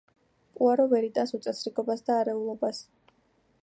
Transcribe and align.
პუარო 0.55 0.85
ვერ 0.93 1.05
იტანს 1.09 1.35
უწესრიგობას 1.41 2.05
და 2.09 2.19
არეულობას. 2.25 2.85